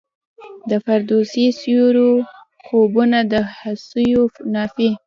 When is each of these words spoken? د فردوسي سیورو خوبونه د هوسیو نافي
د 0.69 0.71
فردوسي 0.85 1.45
سیورو 1.59 2.09
خوبونه 2.65 3.19
د 3.31 3.33
هوسیو 3.57 4.21
نافي 4.53 4.89